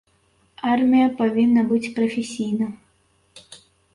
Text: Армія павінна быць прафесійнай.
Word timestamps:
Армія 0.75 1.09
павінна 1.19 1.61
быць 1.73 1.91
прафесійнай. 1.99 2.73